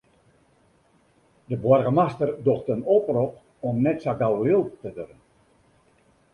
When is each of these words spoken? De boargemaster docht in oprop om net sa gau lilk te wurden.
De 1.51 1.57
boargemaster 1.65 2.29
docht 2.43 2.67
in 2.75 2.83
oprop 2.97 3.37
om 3.69 3.79
net 3.85 3.99
sa 4.03 4.17
gau 4.21 4.33
lilk 4.43 4.69
te 4.81 4.89
wurden. 4.97 5.19